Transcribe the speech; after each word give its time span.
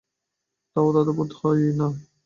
তাও 0.71 0.87
তাদের 0.95 1.13
বোধোদয় 1.17 1.59
হয় 1.61 1.73
না। 1.79 1.87